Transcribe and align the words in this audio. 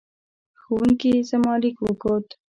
ښوونکې 0.61 1.13
زما 1.29 1.53
لیک 1.61 1.77
وکوت. 1.83 2.27